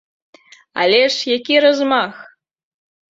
[0.83, 2.13] Але ж які размах!